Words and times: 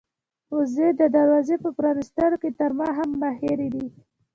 وزې 0.55 0.87
د 0.99 1.01
دروازې 1.15 1.55
په 1.63 1.69
پرانيستلو 1.77 2.35
کې 2.43 2.49
تر 2.59 2.71
ما 2.77 2.87
هم 2.99 3.09
ماهرې 3.21 3.67
دي. 3.75 3.85